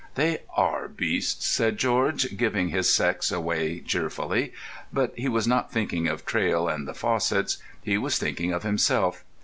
[0.15, 4.51] "They are beasts," said George, giving his sex away cheerfully.
[4.91, 9.23] But he was not thinking of Traill and the Fossetts; he was thinking of himself.